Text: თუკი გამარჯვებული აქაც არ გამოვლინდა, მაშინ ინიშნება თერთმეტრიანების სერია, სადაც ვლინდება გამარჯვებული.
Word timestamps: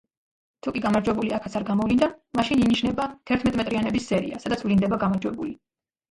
თუკი 0.67 0.79
გამარჯვებული 0.83 1.27
აქაც 1.39 1.57
არ 1.59 1.65
გამოვლინდა, 1.67 2.07
მაშინ 2.39 2.63
ინიშნება 2.67 3.05
თერთმეტრიანების 3.31 4.07
სერია, 4.13 4.41
სადაც 4.45 4.65
ვლინდება 4.69 4.99
გამარჯვებული. 5.05 5.53